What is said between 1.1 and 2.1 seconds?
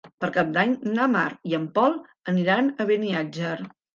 Mar i en Pol